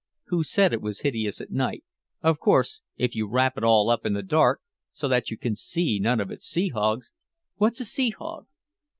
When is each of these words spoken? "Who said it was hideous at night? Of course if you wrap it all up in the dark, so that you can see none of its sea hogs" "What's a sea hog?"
"Who 0.29 0.43
said 0.43 0.73
it 0.73 0.81
was 0.81 1.01
hideous 1.01 1.39
at 1.41 1.51
night? 1.51 1.83
Of 2.23 2.39
course 2.39 2.81
if 2.97 3.15
you 3.15 3.27
wrap 3.27 3.55
it 3.55 3.63
all 3.63 3.91
up 3.91 4.03
in 4.03 4.13
the 4.13 4.23
dark, 4.23 4.59
so 4.91 5.07
that 5.07 5.29
you 5.29 5.37
can 5.37 5.55
see 5.55 5.99
none 5.99 6.19
of 6.19 6.31
its 6.31 6.47
sea 6.47 6.69
hogs" 6.69 7.13
"What's 7.57 7.79
a 7.81 7.85
sea 7.85 8.09
hog?" 8.09 8.47